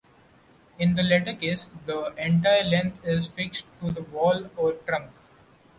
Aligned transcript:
In 0.79 0.95
the 0.95 1.03
latter 1.03 1.35
case, 1.35 1.69
the 1.85 2.11
entire 2.17 2.63
length 2.63 3.05
is 3.05 3.27
fixed 3.27 3.67
to 3.81 3.91
the 3.91 4.01
wall 4.01 4.49
or 4.57 4.71
trunk. 4.87 5.11